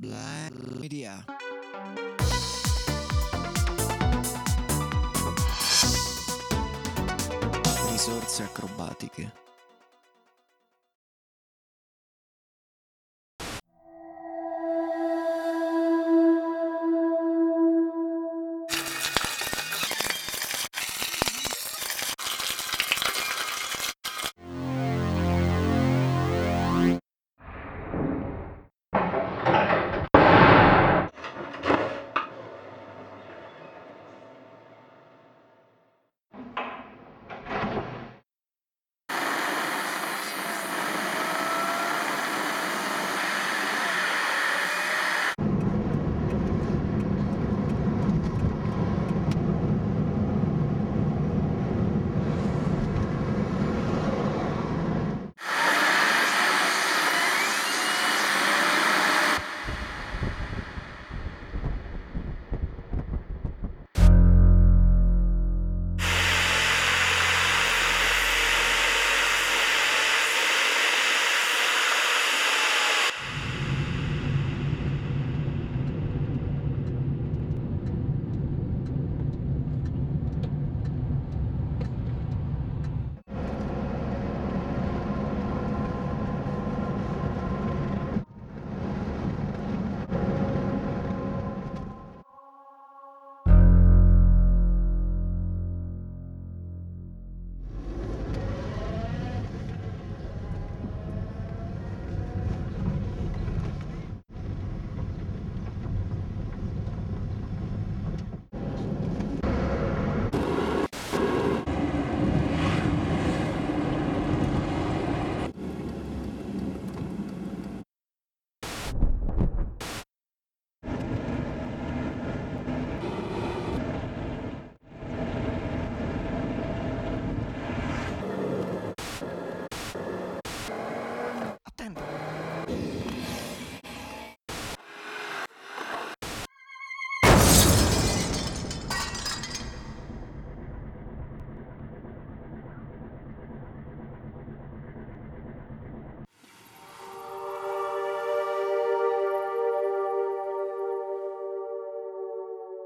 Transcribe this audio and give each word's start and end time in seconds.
Black 0.00 0.52
Media. 0.78 1.24
Risorse 7.90 8.44
acrobatiche. 8.44 9.47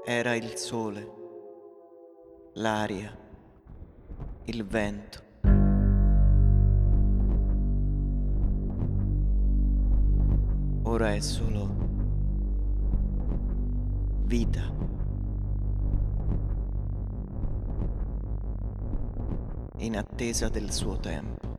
Era 0.05 0.35
il 0.35 0.57
sole, 0.57 1.13
l'aria, 2.55 3.17
il 4.43 4.65
vento. 4.65 5.21
Ora 10.83 11.13
è 11.13 11.19
solo 11.21 11.69
vita. 14.25 14.69
In 19.77 19.95
attesa 19.95 20.49
del 20.49 20.69
suo 20.73 20.97
tempo. 20.97 21.52